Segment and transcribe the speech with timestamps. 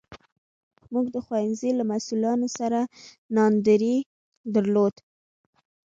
[0.93, 2.79] موږ د ښوونځي له مسوولانو سره
[3.35, 3.97] ناندرۍ
[4.55, 5.03] درلودې.